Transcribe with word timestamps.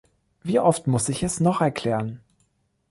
Wie 0.41 0.59
oft 0.59 0.87
muss 0.87 1.09
ich 1.09 1.21
es 1.21 1.39
noch 1.41 1.61
erklären? 1.61 2.21